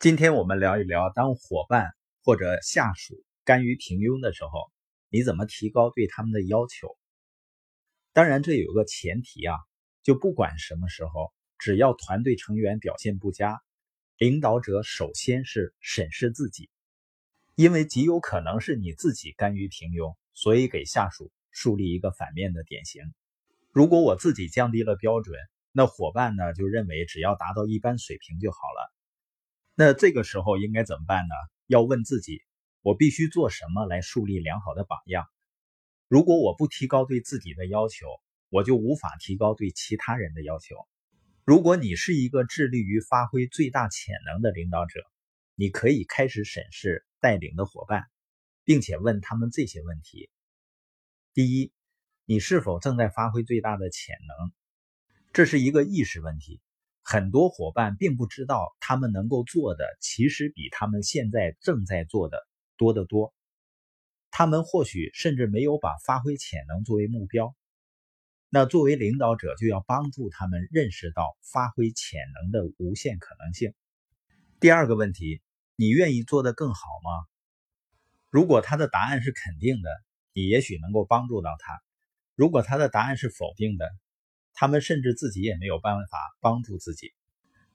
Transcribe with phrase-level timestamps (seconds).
[0.00, 1.90] 今天我们聊一聊，当伙伴
[2.22, 4.70] 或者下属甘于平庸的时候，
[5.08, 6.96] 你怎么提高对他们的要求？
[8.12, 9.56] 当然，这有个前提啊，
[10.04, 13.60] 就不管什么时候，只要团队成员表现不佳，
[14.18, 16.70] 领导者首先是审视自己，
[17.56, 23.02] 因为极有可能是你自己甘于平庸，所以给下属树立一个反面的典型。
[23.72, 25.36] 如果我自己降低了标准，
[25.72, 28.94] 那伙伴呢就认为只要达到一般水平就好了。
[29.80, 31.34] 那这个时候应该怎么办呢？
[31.68, 32.42] 要问自己，
[32.82, 35.24] 我必须做什么来树立良好的榜样？
[36.08, 38.08] 如果我不提高对自己的要求，
[38.48, 40.74] 我就无法提高对其他人的要求。
[41.44, 45.00] 如果你是一个致力于发挥最大潜能的领导者，
[45.54, 48.02] 你可以开始审视带领的伙伴，
[48.64, 50.28] 并且问他们这些问题：
[51.34, 51.72] 第一，
[52.24, 54.50] 你是否正在发挥最大的潜能？
[55.32, 56.60] 这是一个意识问题。
[57.10, 63.32] 很多伙伴并不知道，他们能够做的其实比他们现在正在做的多得多。
[64.30, 67.56] 他们或许甚至没有把发挥潜能作为目标。
[68.50, 73.72] 那作为领导者，就要帮助他们认识到发挥潜能的无限可能性。
[74.60, 75.40] 第二个问题，
[75.76, 77.26] 你愿意做得更好吗？
[78.28, 79.88] 如果他的答案是肯定的，
[80.34, 81.72] 你也许能够帮助到他；
[82.34, 83.90] 如果他的答案是否定的，
[84.60, 87.12] 他们甚至自己也没有办法帮助自己。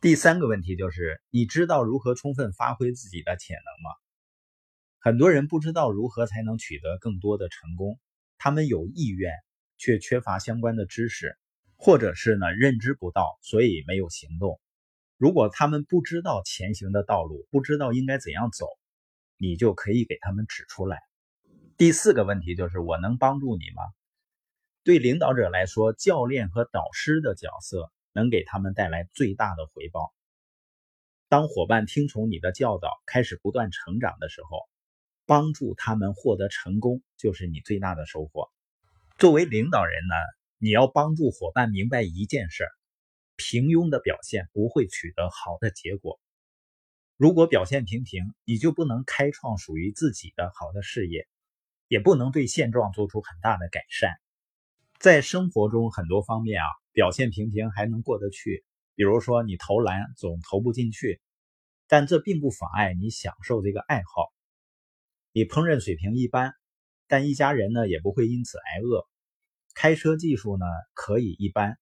[0.00, 3.90] 第三个问题就是：你知道如何充分发挥自己的潜能吗？
[4.98, 7.98] 很多人不知道如何才能取得更多的成功，
[8.38, 9.30] 他们有意愿，
[9.76, 11.36] 却缺乏相关的知识，
[11.76, 14.58] 或者是呢认知不到，所以没有行动。
[15.18, 18.66] 如果他们不知道前行的道路，不知道应该怎样走，
[19.36, 20.98] 你就可以给他们指出来。
[21.76, 23.82] 第四个问题就是：我能帮助你吗？
[24.82, 30.14] 对领导者来说，教练和导师的角色能给他们带来最大的回报。
[31.28, 34.68] 当伙伴听从你的教导，开始不断成长的时候，
[35.26, 38.50] 帮助他们获得成功就是你最大的收获。
[39.18, 40.14] 作为领导人呢，
[40.56, 42.66] 你要帮助伙伴明白一件事：
[43.36, 46.18] 平庸的表现不会取得好的结果。
[47.18, 51.28] 如果表现平平，你就不能开创属于自己的好的事业，
[51.86, 54.18] 也不能对现状做出很大的改善。
[55.00, 58.66] 在生活中很多方面啊，表现平平还能过得去。
[58.94, 61.22] 比如说你投篮总投不进去，
[61.88, 64.30] 但这并不妨碍你享受这个爱好。
[65.32, 66.52] 你烹饪水平一般，
[67.08, 69.08] 但一家人呢也不会因此挨饿。
[69.72, 71.78] 开车技术呢可以一般，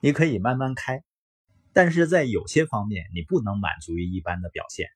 [0.00, 1.02] 你可以慢慢开。
[1.72, 4.88] 但是在有些方面你不能满足于一般的表现，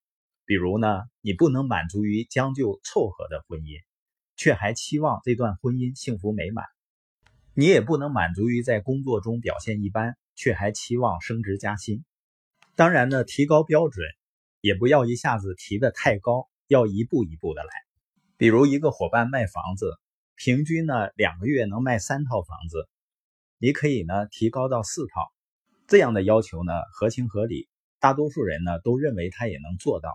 [0.45, 3.81] 比如呢你不能满足于将就凑合的婚姻，
[4.37, 6.67] 却还期望这段婚姻幸福美满。
[7.55, 12.03] 你也不能满足于在工作中表现一般，却还期望升职加薪。
[12.75, 14.07] 当然呢，提高标准
[14.63, 17.71] 也不要一下子提的太高，要一步一步的来。
[18.39, 19.99] 比如一个伙伴卖房子，
[20.35, 22.89] 平均呢两个月能卖三套房子，
[23.59, 25.31] 你可以呢提高到四套。
[25.87, 27.69] 这样的要求呢合情合理，
[28.01, 30.11] 大多数人呢都认为他也能做到。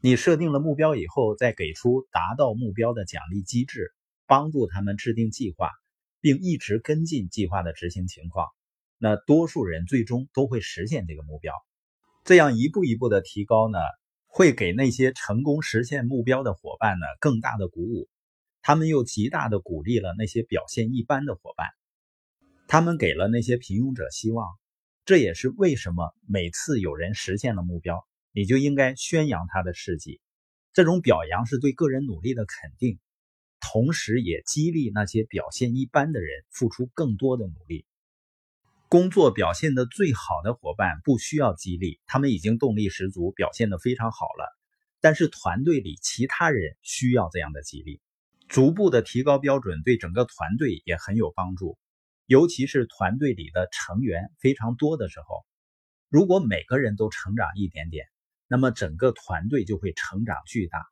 [0.00, 3.92] 你设定了目标以后，再给出达到目标的奖励机制，
[4.26, 5.70] 帮助他们制定计划。
[6.20, 8.48] 并一直跟进计划的执行情况，
[8.98, 11.54] 那多数人最终都会实现这个目标。
[12.24, 13.78] 这样一步一步的提高呢，
[14.26, 18.08] 会给那些成功实现目标的伙伴呢更大的鼓舞。
[18.62, 21.66] 他们又极大的鼓励了那些表现一般的伙伴，
[22.68, 24.46] 他们给了那些平庸者希望。
[25.06, 30.20] 这也是为什么每次有人实现了目标，你就应该宣扬他的事迹。
[30.74, 33.00] 这种表扬是对个人努力的肯定。
[33.60, 37.86] 同时，也激励那些表现一般的人付出更多的努力。
[38.88, 44.58] 工作表现的最好的伙伴不需要激励，他们已经动力十足，表现的非常好了。
[45.00, 48.00] 但是，团队里其他人需要这样的激励。
[48.48, 51.78] 逐步的提高标准，对整个团队也很有帮助。
[52.26, 55.44] 尤其是团队里的成员非常多的时候，
[56.08, 58.06] 如果每个人都成长一点点，
[58.48, 60.84] 那么整个团队就会成长巨大。